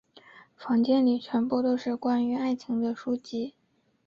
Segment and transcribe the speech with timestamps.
[0.57, 3.53] 房间里全部都是关于爱情的书籍。